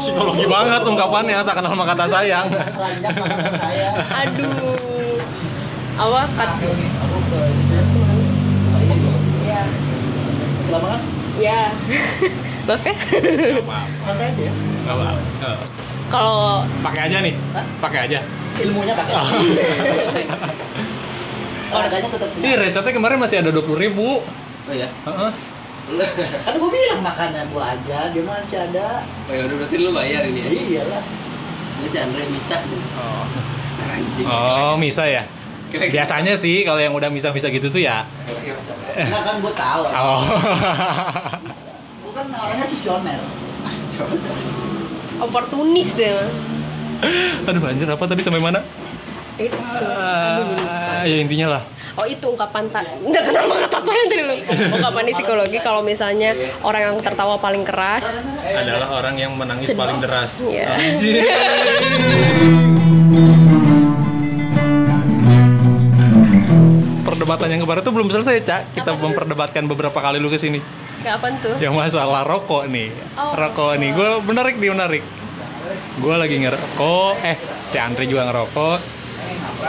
[0.00, 2.46] Psikologi banget ungkapannya tak kenal sama kata sayang.
[4.24, 4.76] Aduh.
[5.96, 6.50] Apa kat
[9.46, 9.62] ya
[10.66, 11.00] Selama kan
[11.36, 11.60] ya
[12.66, 12.94] maaf ya.
[14.02, 14.52] Santai aja ya.
[14.52, 15.85] Nggak apa-apa.
[16.06, 17.34] Kalau pakai aja nih
[17.82, 18.20] pakai aja
[18.56, 19.14] Ilmunya pakai.
[21.76, 24.24] Harganya tetap Ih, recetnya kemarin masih ada 20.000 ribu.
[24.24, 24.88] Oh ya.
[24.88, 25.30] Heeh.
[26.42, 29.04] Kan gua bilang makannya gua aja, dia masih ada.
[29.28, 30.48] Oh ya udah berarti lu bayar ini ya.
[30.50, 31.02] Iyalah.
[31.76, 32.80] Ini si Andre bisa sih.
[32.96, 33.24] Oh.
[33.60, 34.26] Dasar anjing.
[34.26, 35.22] oh, misa ya.
[35.68, 36.00] Kira-kira.
[36.00, 38.08] Biasanya sih kalau yang udah misa-misa gitu tuh ya.
[38.96, 39.82] Enggak kan gua tahu.
[39.84, 40.22] Oh.
[42.08, 43.20] Gua kan orangnya visioner.
[45.18, 46.12] oportunis deh
[47.44, 48.60] Aduh anjir apa tadi sampai mana?
[49.36, 51.62] itu Ah, ya intinya lah.
[51.94, 54.36] oh itu ungkapan tak nggak kenal sama kata saya tadi lu
[54.70, 59.76] ungkapan di psikologi kalau misalnya orang yang tertawa paling keras Adalah orang yang menangis Sedih.
[59.76, 60.40] paling deras.
[60.40, 60.72] Iya.
[60.72, 61.20] Anjir.
[66.98, 68.62] Perdebatan yang kemarin tuh belum selesai, Cak.
[68.74, 70.58] Kita memperdebatkan beberapa kali lu ke sini.
[71.06, 71.54] Kayak apa tuh?
[71.62, 72.90] Yang masalah rokok nih.
[73.14, 73.38] Oh.
[73.38, 73.94] rokok nih.
[73.94, 75.02] Gue menarik nih menarik.
[76.02, 77.12] Gue lagi ngerokok.
[77.22, 77.36] Eh
[77.70, 78.78] si Andre juga ngerokok.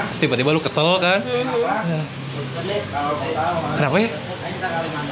[0.09, 1.21] Terus tiba-tiba lu kesel kan?
[1.21, 2.03] Mhm.
[3.77, 4.09] kenapa ya?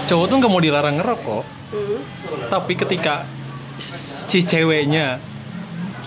[0.09, 1.45] Cowok tuh nggak mau dilarang ngerokok.
[1.65, 1.97] Hmm.
[2.47, 3.25] tapi ketika
[4.21, 5.17] si ceweknya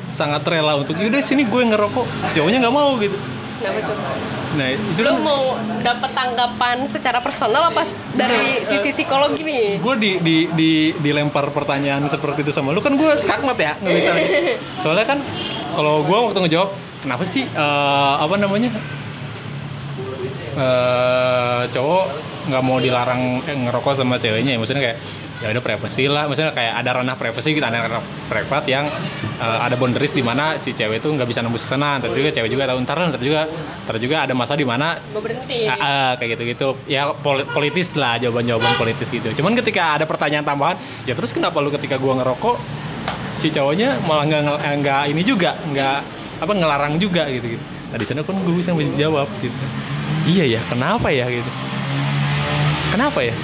[0.08, 2.06] sangat rela untuk yaudah sini gue ngerokok.
[2.26, 3.14] Si cowoknya nggak mau gitu.
[3.62, 4.37] Kenapa coba?
[4.58, 5.42] Nah itu Lu kan mau
[5.80, 7.86] dapat tanggapan secara personal apa
[8.18, 9.78] dari sisi psikologi nih?
[9.78, 13.94] gue di, di, di, dilempar pertanyaan seperti itu sama lu kan gue skakmat ya nggak
[13.94, 14.10] bisa
[14.82, 15.18] soalnya kan
[15.78, 18.74] kalau gue waktu ngejawab kenapa sih eh, apa namanya
[20.58, 24.58] eh cowok nggak mau dilarang eh, ngerokok sama ceweknya ya.
[24.58, 24.98] Maksudnya kayak
[25.38, 26.24] ya udah privasi lah.
[26.26, 28.88] Maksudnya kayak ada ranah privasi gitu ada ranah privat yang
[29.38, 32.00] eh, ada boundaries di mana si cewek itu nggak bisa nembus sana.
[32.00, 33.46] Ntar juga cewek juga tahu ntar ntar juga
[33.84, 35.68] ntar juga ada masa di mana berhenti.
[35.68, 36.74] Ah, ah, kayak gitu-gitu.
[36.88, 39.30] Ya poli- politis lah jawaban-jawaban politis gitu.
[39.38, 42.56] Cuman ketika ada pertanyaan tambahan ya terus kenapa lu ketika gua ngerokok
[43.38, 45.98] si cowoknya malah nggak eh, nggak ini juga nggak
[46.42, 49.54] apa ngelarang juga gitu gitu nah di sana kan gue bisa jawab gitu.
[50.28, 51.48] Iya ya kenapa ya gitu
[52.98, 53.34] kenapa ya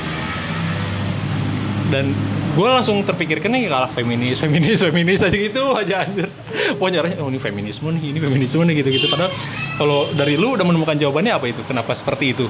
[1.88, 2.10] dan
[2.54, 6.26] gue langsung terpikirkan nih kalah feminis feminis feminis aja gitu aja anjir
[6.74, 9.30] pokoknya arahnya, oh ini feminisme nih ini feminisme nih gitu gitu padahal
[9.74, 12.46] kalau dari lu udah menemukan jawabannya apa itu kenapa seperti itu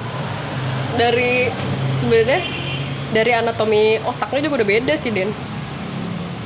[0.95, 1.51] Dari
[1.91, 2.39] sebenarnya
[3.11, 5.27] dari anatomi otaknya juga udah beda sih Den.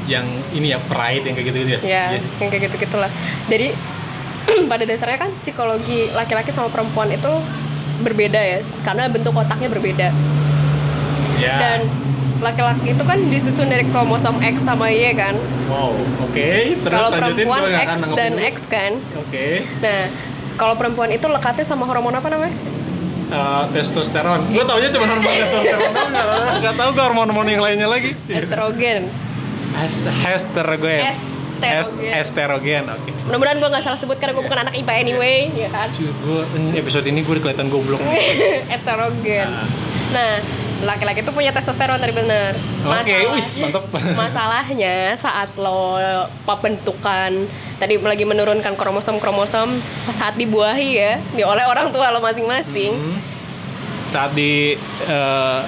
[0.10, 2.26] yang ini ya pride yang kayak gitu gitu ya Ya, Yes.
[2.42, 3.12] yang kayak gitu gitulah.
[3.46, 3.70] Jadi
[4.72, 7.30] pada dasarnya kan psikologi laki-laki sama perempuan itu
[8.00, 10.10] berbeda ya karena bentuk otaknya berbeda
[11.36, 11.56] Ya.
[11.56, 11.80] dan
[12.40, 15.36] laki-laki itu kan disusun dari kromosom X sama Y kan
[15.68, 16.50] wow, oke.
[16.78, 18.34] Terus kalau perempuan X dan.
[18.38, 19.64] X kan Oke.
[19.80, 20.04] nah
[20.56, 22.56] kalau perempuan itu lekatnya sama hormon apa namanya
[23.30, 24.42] Eh, testosteron.
[24.50, 26.60] Gue taunya cuma hormon testosteron doang.
[26.60, 28.18] Nggak tahu gue hormon-hormon yang lainnya lagi.
[28.28, 29.06] estrogen
[29.78, 31.14] Es- Estrogen.
[31.62, 32.10] Estrogen.
[32.10, 32.84] Es- Estrogen.
[32.88, 33.12] Oke.
[33.22, 36.42] mudah-mudahan gue nggak salah sebut karena gue bukan anak IPA anyway ya kan Cuy, gue
[36.76, 38.00] episode ini gue kelihatan goblok.
[38.76, 39.48] estrogen
[40.10, 40.42] nah
[40.82, 43.84] laki-laki itu punya testosteron tadi bener Oke, wis, mantep.
[44.18, 46.00] masalahnya saat lo
[46.46, 47.46] pembentukan
[47.76, 49.76] tadi lagi menurunkan kromosom kromosom
[50.10, 53.18] saat dibuahi ya di oleh orang tua lo masing-masing Hmm.
[54.10, 54.74] Saat di
[55.06, 55.62] eh,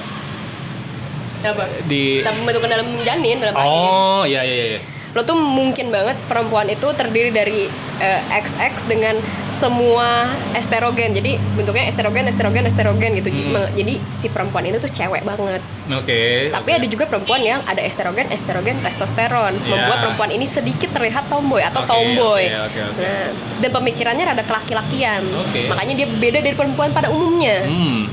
[1.41, 4.79] apa di kita pembentukan dalam janin dalam rahim Oh, iya iya iya.
[5.11, 7.67] Lo tuh mungkin banget perempuan itu terdiri dari
[7.99, 13.67] eh, XX dengan semua estrogen jadi bentuknya estrogen estrogen estrogen gitu Hmm.
[13.73, 16.47] Jadi si perempuan itu tuh cewek banget Oke.
[16.49, 19.67] tapi ada juga perempuan yang ada estrogen estrogen testosteron Ya.
[19.67, 23.01] membuat perempuan ini sedikit terlihat tomboy atau Oke, tomboy oke, oke, oke.
[23.01, 23.27] Nah,
[23.59, 25.67] dan pemikirannya rada kelaki-lakian Oke.
[25.67, 28.07] makanya dia beda dari perempuan pada umumnya Hmm.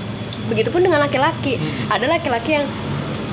[0.49, 1.61] Begitupun dengan laki-laki.
[1.87, 2.65] Ada laki-laki yang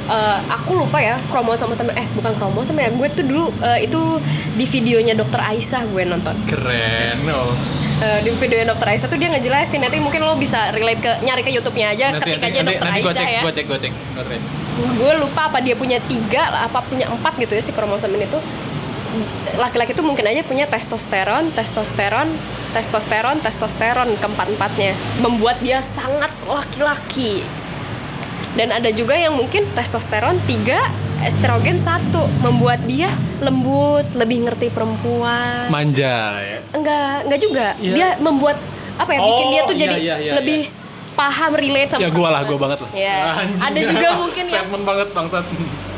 [0.09, 2.89] eh, aku lupa ya kromosom atau eh bukan kromosom ya.
[2.93, 4.01] Gue tuh dulu eh, itu
[4.55, 6.35] di videonya Dokter Aisyah gue nonton.
[6.49, 7.25] Keren.
[7.29, 7.53] Oh.
[7.95, 11.47] Eh, di videonya Dokter Aisyah tuh dia ngejelasin nanti mungkin lo bisa relate ke nyari
[11.47, 13.41] ke YouTube-nya aja Nanti ketik nanti aja nanti, Dokter nanti gue Aisyah cek, ya.
[13.41, 13.91] gue cek, gue cek.
[13.93, 14.43] Gue terus.
[14.75, 18.43] Gue lupa apa dia punya tiga apa punya empat gitu ya si kromosom ini tuh
[19.55, 22.27] laki-laki tuh mungkin aja punya testosteron, testosteron,
[22.75, 24.91] testosteron, testosteron keempat-empatnya
[25.23, 27.47] membuat dia sangat laki-laki.
[28.55, 30.79] Dan ada juga yang mungkin testosteron tiga,
[31.21, 35.67] estrogen satu membuat dia lembut, lebih ngerti perempuan.
[35.67, 36.59] Manja ya.
[36.71, 37.67] enggak, enggak juga.
[37.77, 37.93] Iya.
[37.93, 38.55] Dia membuat
[38.95, 39.19] apa ya?
[39.19, 40.71] bikin Oh, dia tuh iya, jadi iya, iya, lebih
[41.11, 42.89] paham relate sama Ya gue lah, gue banget lah.
[42.95, 43.17] Ya.
[43.39, 43.59] Anjing.
[43.59, 45.45] Ada juga mungkin ya Statement banget bangsat.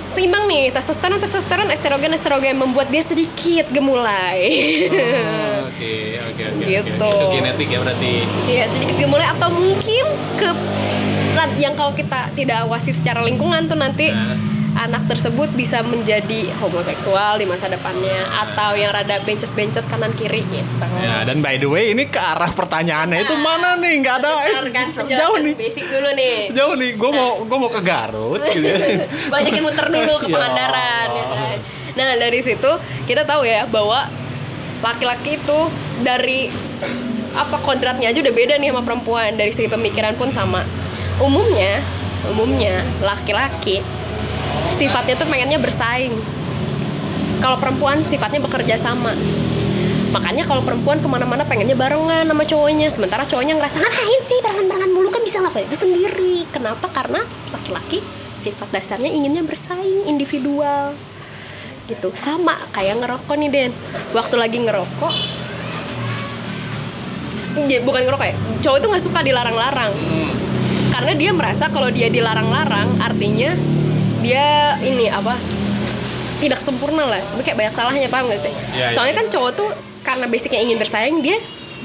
[0.08, 4.40] seimbang nih testosteron testosteron estrogen estrogen membuat dia sedikit gemulai
[4.88, 6.64] Oh, Oke, oke, oke.
[6.64, 7.10] Gitu.
[7.12, 8.14] Itu genetik ya berarti.
[8.48, 10.06] ya sedikit gemulai atau mungkin
[10.40, 10.50] ke
[11.38, 14.34] nah, yang kalau kita tidak awasi secara lingkungan tuh nanti Nah.
[14.78, 20.70] anak tersebut bisa menjadi homoseksual di masa depannya atau yang rada bences-bences kanan kiri gitu
[21.02, 23.94] Ya, dan by the way ini ke arah pertanyaannya itu mana nih?
[24.06, 24.30] Nggak ada.
[24.46, 25.58] Eh, kan jauh nih.
[25.58, 26.94] basic dulu nih Jauh nih.
[26.94, 28.70] Gue mau gue mau ke Garut gitu.
[29.34, 31.58] gue ajakin muter dulu ke Ya Pangandaran ya kan.
[31.98, 32.72] Nah dari situ
[33.10, 34.06] kita tahu ya bahwa
[34.86, 35.60] laki-laki itu
[36.06, 36.54] dari
[37.34, 40.62] apa kodratnya aja udah beda nih sama perempuan dari segi pemikiran pun sama.
[41.18, 41.82] Umumnya,
[42.30, 43.82] umumnya laki-laki
[44.78, 46.14] sifatnya tuh pengennya bersaing.
[47.42, 49.18] Kalau perempuan sifatnya bekerja sama.
[50.14, 52.88] Makanya kalau perempuan ke mana-mana pengennya barengan sama cowoknya.
[52.94, 55.10] Sementara cowoknya ngerasa ngapain sih barengan-barengan mulu?
[55.10, 56.36] Kan bisa ngelakuin itu sendiri.
[56.54, 56.86] Kenapa?
[56.94, 58.06] Karena laki-laki
[58.38, 60.94] sifat dasarnya inginnya bersaing individual.
[61.90, 62.14] Gitu.
[62.14, 63.72] Sama kayak ngerokok nih Den.
[64.14, 65.16] Waktu lagi ngerokok
[67.66, 68.36] ya, bukan ngerokok ya?
[68.62, 69.94] Cowok itu nggak suka dilarang-larang
[70.98, 73.54] karena dia merasa kalau dia dilarang-larang artinya
[74.18, 75.38] dia ini apa
[76.38, 79.22] tidak sempurna lah Tapi kayak banyak salahnya paham gak sih Iya, iya, soalnya iya.
[79.22, 79.70] kan cowok tuh
[80.02, 81.38] karena basicnya ingin bersaing dia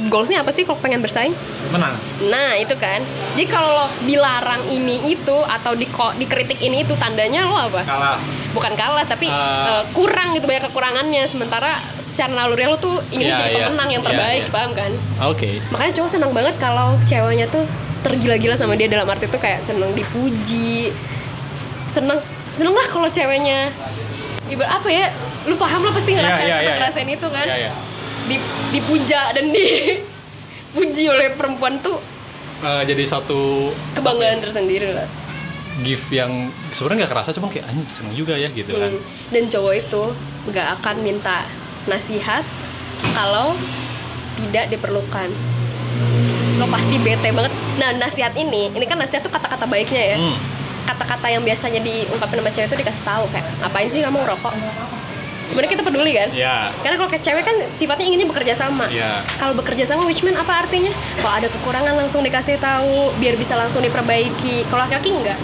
[0.08, 1.36] goalsnya apa sih kalau pengen bersaing
[1.68, 1.92] Menang.
[2.28, 3.04] Nah itu kan
[3.36, 7.84] Jadi kalau lo dilarang ini itu Atau di dikritik ini itu Tandanya lo apa?
[7.84, 8.16] Kalah.
[8.52, 9.32] Bukan kalah tapi Eh.
[9.32, 13.64] eh, kurang gitu banyak kekurangannya Sementara secara naluri lo tuh inginnya Iya, jadi iya.
[13.68, 14.52] pemenang yang Iya, terbaik iya.
[14.52, 14.90] Paham kan?
[15.28, 15.50] Oke.
[15.68, 17.64] Makanya cowok senang banget kalau ceweknya tuh
[18.02, 20.90] tergila-gila sama dia dalam arti tuh kayak seneng dipuji
[21.86, 22.18] Seneng
[22.50, 23.70] Seneng lah kalau ceweknya
[24.50, 25.06] Ibarat apa ya
[25.46, 26.74] Lu paham lah pasti ngerasain Iya, iya, iya.
[26.78, 27.72] ngerasain itu kan Iya, iya.
[28.26, 28.36] Di,
[28.74, 31.98] Dipuja dan dipuji oleh perempuan tuh
[32.62, 35.10] Eh, jadi satu kebanggaan tersendiri lah
[35.82, 38.92] gift yang sebenarnya nggak kerasa cuma kayak anjing seneng juga ya gitu kan.
[38.92, 39.02] Hmm.
[39.34, 40.02] dan cowok itu
[40.46, 41.42] nggak akan minta
[41.90, 42.46] nasihat
[43.18, 43.58] kalau
[44.38, 45.26] tidak diperlukan
[46.62, 50.36] lo pasti bete banget nah nasihat ini ini kan nasihat tuh kata-kata baiknya ya Hmm.
[50.86, 54.54] kata-kata yang biasanya diungkapin sama cewek itu dikasih tahu kayak ngapain sih kamu ngerokok
[55.42, 56.70] sebenarnya kita peduli kan Ya.
[56.80, 58.86] karena kalau kayak cewek kan sifatnya inginnya bekerja sama.
[58.86, 59.26] Iya.
[59.36, 60.94] Kalau bekerja sama which mean apa artinya?
[61.18, 64.62] Kalau ada kekurangan langsung dikasih tahu biar bisa langsung diperbaiki.
[64.70, 65.34] Kalau laki-laki enggak.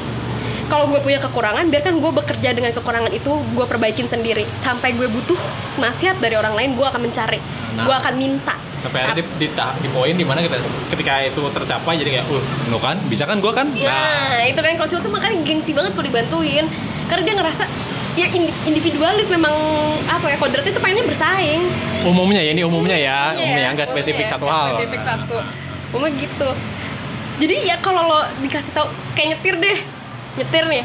[0.68, 4.44] Kalau gue punya kekurangan, biarkan gue bekerja dengan kekurangan itu, gue perbaikin sendiri.
[4.52, 5.37] Sampai gue butuh
[5.81, 7.40] nasihat dari orang lain, gue akan mencari,
[7.72, 7.88] Nah.
[7.88, 8.52] gue akan minta.
[8.76, 10.61] Sampai ada di, di, di poin di mana kita
[10.92, 13.66] ketika itu tercapai jadi kayak, uh, lo kan, bisa kan, gua kan.
[13.72, 16.64] Nah, itu kan kalau cowok tuh makanya gengsi banget kalau dibantuin.
[17.09, 17.64] Karena dia ngerasa,
[18.14, 19.54] ya indi- individualis memang
[20.04, 21.62] apa ya kodratnya tuh pengennya bersaing
[22.02, 25.00] umumnya ya ini umumnya ya Iya, umumnya nggak umumnya spesifik ya, satu nggak hal spesifik
[25.07, 25.37] satu
[25.94, 26.48] umumnya gitu
[27.38, 29.78] jadi ya kalau lo dikasih tahu kayak nyetir deh
[30.36, 30.84] nyetir nih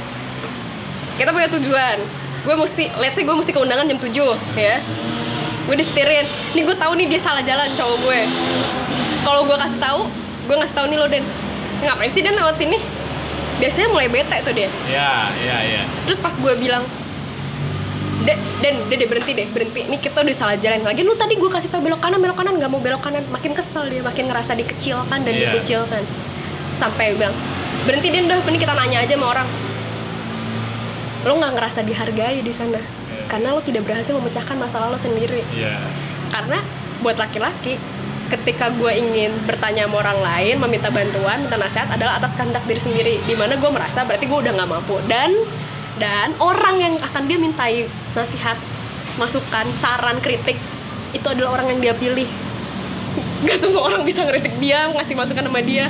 [1.17, 1.97] kita punya tujuan
[2.43, 4.12] gue mesti let's say gue mesti ke undangan jam 7
[4.60, 4.75] ya
[5.63, 8.19] gue disetirin nih gue tahu nih dia salah jalan cowok gue
[9.23, 10.01] kalau gue kasih tahu
[10.43, 11.23] gue ngasih tahu nih lo Den
[11.84, 12.75] ngapain sih Den lewat sini
[13.63, 16.84] biasanya mulai bete tuh dia ya ya ya terus pas gue bilang
[18.23, 19.84] Den, Den, Den, berhenti deh, berhenti.
[19.84, 21.03] Ini kita udah salah jalan lagi.
[21.03, 23.19] Lu tadi gue kasih tau belok kanan, belok kanan, nggak mau belok kanan.
[23.27, 25.51] Makin kesel dia, makin ngerasa dikecilkan dan Iya.
[25.51, 25.99] dikucilkan.
[26.71, 27.36] Sampai bilang,
[27.84, 29.48] berhenti Den, udah, ini kita nanya aja sama orang.
[31.24, 32.80] Lo nggak ngerasa dihargai di sana,
[33.32, 35.39] karena lo tidak berhasil memecahkan masalah lo sendiri.
[35.56, 35.80] ya
[36.32, 36.60] Karena
[37.00, 37.80] buat laki-laki,
[38.32, 42.82] ketika gue ingin bertanya sama orang lain, meminta bantuan, minta nasihat adalah atas kehendak diri
[42.82, 43.15] sendiri.
[43.24, 45.32] Di mana gue merasa berarti gue udah nggak mampu dan
[46.02, 47.86] dan orang yang akan dia mintai
[48.17, 48.58] nasihat,
[49.22, 50.58] masukan, saran, kritik
[51.13, 52.26] itu adalah orang yang dia pilih.
[53.46, 55.86] Gak semua orang bisa ngeritik dia, ngasih masukan sama dia.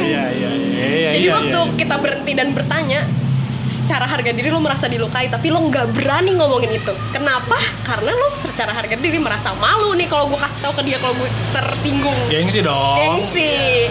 [0.00, 0.73] ya ya ya
[1.72, 3.08] kita berhenti dan bertanya,
[3.64, 6.92] secara harga diri lo merasa dilukai, tapi lo nggak berani ngomongin itu.
[7.10, 7.56] Kenapa?
[7.80, 11.16] Karena lo secara harga diri merasa malu nih kalau gue kasih tahu ke dia kalau
[11.16, 12.18] gue tersinggung.
[12.28, 13.88] gengsi dong Gengsi.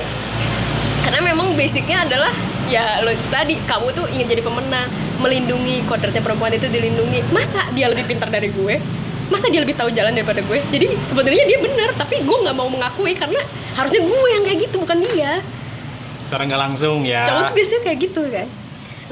[1.03, 2.31] Karena memang basicnya adalah
[2.69, 4.87] ya lo tadi kamu tuh ingin jadi pemenang,
[5.19, 7.25] melindungi kodratnya perempuan itu dilindungi.
[7.33, 8.77] Masa dia lebih pintar dari gue?
[9.33, 10.61] Masa dia lebih tahu jalan daripada gue?
[10.69, 13.41] Jadi sebenarnya dia benar, tapi gue nggak mau mengakui karena
[13.73, 15.41] harusnya gue yang kayak gitu bukan dia
[16.33, 17.29] secara nggak langsung ya.
[17.29, 18.47] Cowok tuh biasanya kayak gitu kan?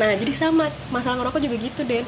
[0.02, 2.02] Nah jadi sama masalah ngerokok juga gitu Den.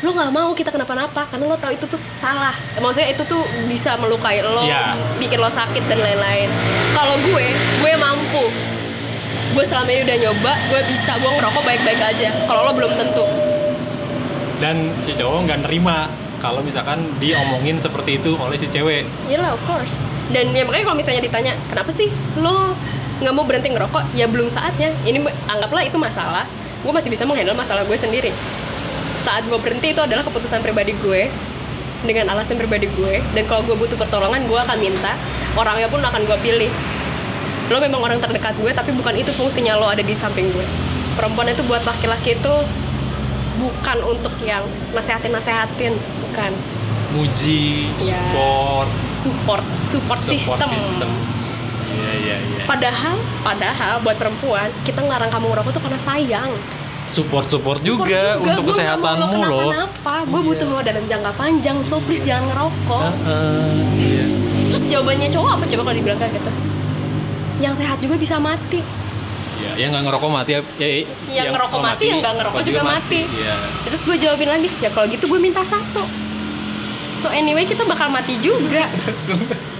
[0.00, 2.56] Lo nggak mau kita kenapa-napa karena lo tahu itu tuh salah.
[2.80, 4.96] Maksudnya itu tuh bisa melukai lo Iya.
[5.20, 6.48] bikin lo sakit dan lain-lain.
[6.96, 7.44] Kalau gue
[7.84, 8.44] gue mampu.
[9.52, 13.24] Gue selama ini udah nyoba gue bisa gue ngerokok baik-baik aja kalau lo belum tentu.
[14.64, 16.08] Dan si cowok nggak nerima
[16.40, 19.04] kalau misalkan diomongin seperti itu oleh si cewek.
[19.28, 20.00] Iyalah of course.
[20.32, 22.08] Dan ya makanya kalau misalnya ditanya Kenapa sih
[22.40, 22.72] lo
[23.16, 24.92] nggak mau berhenti ngerokok Ya belum saatnya.
[25.02, 26.44] Ini anggaplah itu masalah.
[26.80, 28.30] Gue masih bisa menghandle masalah gue sendiri.
[29.20, 31.26] Saat gue berhenti itu adalah keputusan pribadi gue
[32.00, 35.16] Dengan alasan pribadi gue Dan kalau gue butuh pertolongan gue akan minta.
[35.54, 36.70] Orangnya pun akan gue pilih.
[37.66, 40.66] Lo memang orang terdekat gue Tapi bukan itu fungsinya lo ada di samping gue
[41.16, 42.54] Perempuan itu buat laki-laki itu
[43.56, 46.52] Bukan untuk yang nasehatin-nasehatin Bukan.
[47.08, 48.12] Muji Ya.
[48.12, 48.88] support.
[49.16, 50.68] Support support, support system.
[50.70, 51.10] system
[52.26, 56.50] iya iya iya Padahal, padahal buat perempuan kita ngelarang kamu ngerokok tuh karena sayang.
[57.06, 60.14] support support juga, Support untuk Gua kesehatanmu lo loh kenapa-napa.
[60.26, 60.48] Gue Iya.
[60.50, 61.76] butuh lo dalam jangka panjang.
[61.86, 63.10] So please jangan ngerokok.
[63.22, 64.24] Heeh, iya.
[64.66, 66.50] Terus jawabannya cowok apa coba kalau dibilang kayak gitu?
[67.56, 68.82] Yang sehat juga bisa mati.
[69.56, 70.88] Ya, yang nggak ngerokok mati ya, ya
[71.40, 73.20] Yang ngerokok kalau mati, yang nggak ngerokok juga mati.
[73.24, 73.54] Iya.
[73.86, 76.02] Terus gue jawabin lagi, ya kalau gitu gue minta satu.
[77.16, 78.84] Tuh anyway kita bakal mati juga.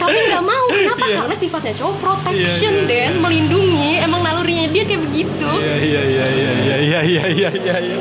[0.00, 1.04] Tapi nggak mau, kenapa?
[1.04, 1.16] Iya.
[1.20, 3.20] Karena sifatnya cowok protection Iya, iya, dan iya.
[3.20, 3.90] melindungi.
[4.00, 5.50] Emang nalurinya dia kayak begitu.
[5.60, 7.96] Iya iya iya iya iya iya iya iya iya iya.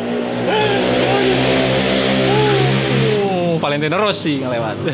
[3.26, 4.78] Oh, Valentino Rossi ngelewat.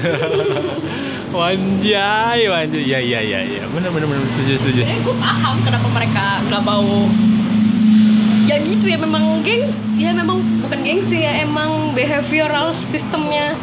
[1.36, 2.82] Wanjay, wanjay.
[2.82, 3.64] Iya iya iya iya.
[3.68, 4.82] Benar benar benar setuju setuju.
[4.82, 6.88] sebenarnya gue paham kenapa mereka nggak mau
[8.46, 13.58] ya gitu ya memang gengs ya memang bukan gengsi ya emang behavioral sistemnya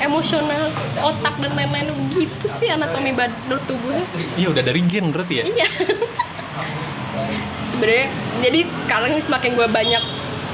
[0.00, 5.44] emosional otak dan lain-lain gitu sih anatomi badan tubuhnya Iya udah dari gen berarti ya.
[5.46, 5.68] iya.
[7.70, 8.06] Sebenarnya
[8.40, 10.02] jadi sekarang ini semakin gue banyak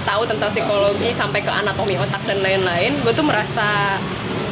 [0.06, 3.98] tahu tentang psikologi sampai ke anatomi otak dan lain-lain gue tuh merasa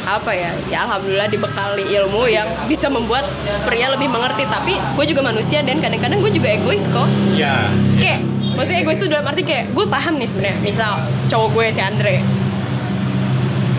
[0.05, 3.25] apa ya ya alhamdulillah dibekali ilmu yang bisa membuat
[3.65, 4.45] pria lebih mengerti.
[4.45, 7.07] Tapi gue juga manusia dan kadang-kadang gue juga egois kok.
[7.33, 7.69] Iya.
[7.99, 8.19] kayak
[8.55, 10.59] maksudnya egois itu dalam arti kayak gue paham nih sebenarnya.
[10.61, 10.91] Misal
[11.27, 12.21] cowok gue si Andre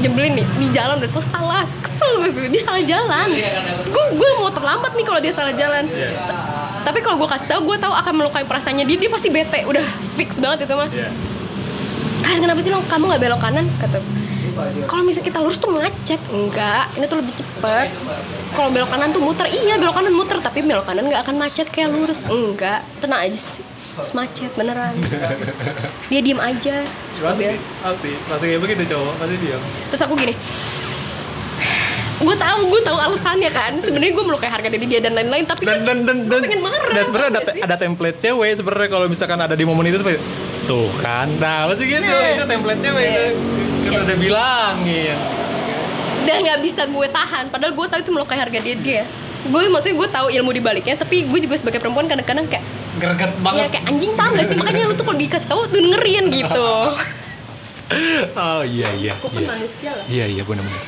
[0.00, 3.28] jebelin nih di jalan udah tuh salah kesel gue dia salah jalan.
[3.88, 5.84] Gue gue mau terlambat nih kalau dia salah jalan.
[6.84, 9.84] Tapi kalau gue kasih tahu gue tahu akan melukai perasaannya dia dia pasti bete udah
[10.14, 10.88] fix banget itu mah.
[10.92, 11.08] Iya.
[12.26, 13.64] ah kenapa sih lo kamu nggak belok kanan?
[13.78, 13.98] Kata
[14.88, 16.20] kalau misalnya kita lurus tuh macet.
[16.32, 17.88] Enggak ini tuh lebih cepet.
[18.56, 21.68] Kalau belok kanan tuh muter iya belok kanan muter tapi belok kanan nggak akan macet
[21.70, 22.24] kayak lurus.
[22.28, 24.92] Enggak tenang aja sih terus macet beneran
[26.06, 29.56] dia diem aja Terus bilang- pasti, pasti kayak begitu cowok, pasti dia.
[29.88, 30.34] terus aku gini
[32.16, 35.64] gue tahu gue tahu alasannya kan sebenarnya gue melukai harga diri dia dan lain-lain tapi
[35.64, 37.60] Dan kan dan dan gue pengen marah dan sebenarnya ada sih?
[37.60, 40.16] ada template cewek sebenarnya kalau misalkan ada di momen itu tuh
[40.66, 42.32] tuh kan, nah pasti gitu Nah.
[42.32, 43.24] itu template cewek Iya.
[43.28, 44.00] itu kan Iya.
[44.02, 45.16] udah bilangin.
[46.22, 49.04] dan nggak bisa gue tahan padahal gue tahu itu melukai harga diri dia
[49.46, 52.64] gue maksudnya gue tahu ilmu di baliknya tapi gue juga sebagai perempuan kadang-kadang kayak
[52.98, 53.68] greget banget.
[53.72, 54.56] Kayak anjing paham gak sih?
[54.58, 56.70] Makanya lu tuh kalau dikasih tahu tuh dengerin gitu.
[58.42, 59.48] oh iya iya Aku kan iya.
[59.48, 60.04] manusia lah.
[60.10, 60.82] iya iya benar-benar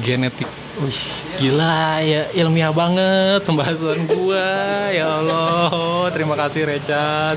[0.00, 0.48] genetik.
[0.80, 1.04] Wih,
[1.36, 4.48] gila ya ilmiah banget pembahasan gua.
[4.96, 7.36] Ya Allah terima kasih Reca.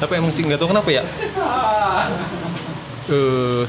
[0.00, 1.04] Tapi emang sih nggak tahu kenapa ya.
[3.08, 3.64] Eh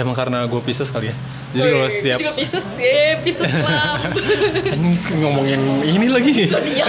[0.00, 1.16] emang karena gue Pisces kali ya
[1.52, 3.52] jadi kalau setiap juga Pisces, ya Pisces.
[3.52, 6.48] Anjing, ngomongin ini lagi.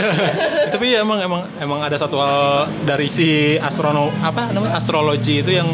[0.74, 5.52] Tapi ya emang emang emang ada satu hal dari si astrono apa namanya astrologi itu
[5.52, 5.68] yang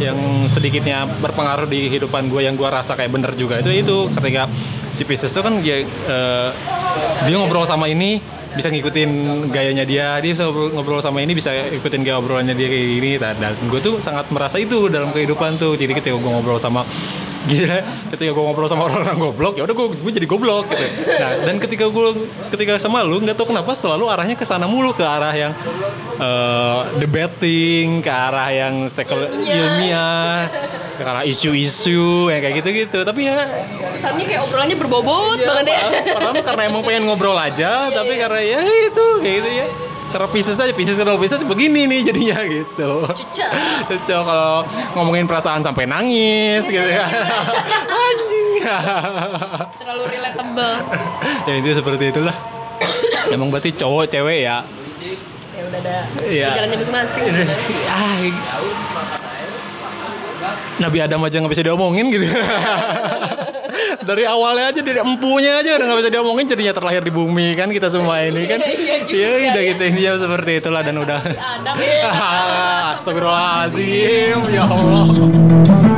[0.00, 0.16] yang
[0.48, 3.60] sedikitnya berpengaruh di kehidupan gue yang gue rasa kayak bener juga.
[3.60, 4.48] Itu itu ketika
[4.90, 6.50] si Pisces itu kan dia eh,
[7.28, 9.10] dia ngobrol sama ini bisa ngikutin
[9.54, 13.54] gayanya dia dia bisa ngobrol, sama ini bisa ikutin gaya obrolannya dia kayak gini dan
[13.70, 15.76] gue tuh sangat merasa itu dalam kehidupan tuh.
[15.76, 16.82] Jadi ketika gue ngobrol sama
[17.48, 17.78] gila
[18.12, 20.84] ketika gue ngobrol sama orang-orang goblok ya udah gue gue jadi goblok gitu.
[21.16, 22.08] Nah dan ketika gue
[22.52, 25.52] ketika sama lu nggak tahu kenapa selalu arahnya ke sana mulu ke arah yang
[26.20, 30.52] eh, debating ke arah yang sekul ilmiah.
[31.00, 33.00] ke arah isu-isu yang kayak gitu-gitu.
[33.08, 33.48] Tapi ya
[33.96, 36.12] Kesannya kayak obrolannya berbobot ya, banget ya.
[36.12, 39.66] padahal, karena emang pengen ngobrol aja tapi karena ya itu kayak gitu ya
[40.10, 43.06] karena Pisces aja Pisces kalau Pisces begini nih jadinya gitu.
[43.06, 43.46] Cuca
[44.20, 47.08] kalau ngomongin perasaan sampai nangis gitu kan
[48.02, 48.48] anjing
[49.72, 50.74] Terlalu relatable.
[51.44, 52.36] ya itu seperti itulah
[53.28, 54.60] emang berarti cowok cewek ya
[55.50, 56.48] Ya udah ada Iya.
[56.54, 57.24] jalannya masing-masing.
[57.86, 58.16] ah,
[60.78, 62.24] Nabi Adam aja nggak bisa diomongin gitu
[64.00, 67.68] dari awalnya aja dari empunya aja udah nggak bisa diomongin jadinya terlahir di bumi kan
[67.68, 69.70] kita semua ini kan Iya juga Iya, udah ya.
[69.74, 71.20] gitu intinya seperti itulah dan udah
[71.76, 72.10] ya.
[72.96, 75.89] Astagfirullahaladzim ya Allah